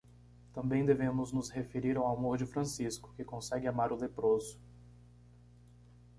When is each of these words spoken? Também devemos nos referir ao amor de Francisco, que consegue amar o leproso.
Também 0.51 0.83
devemos 0.83 1.31
nos 1.31 1.51
referir 1.51 1.95
ao 1.95 2.11
amor 2.11 2.35
de 2.35 2.47
Francisco, 2.47 3.13
que 3.15 3.23
consegue 3.23 3.67
amar 3.67 3.91
o 3.91 3.95
leproso. 3.95 4.59